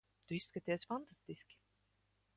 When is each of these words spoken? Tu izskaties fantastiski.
Tu 0.29 0.37
izskaties 0.37 0.87
fantastiski. 0.93 1.61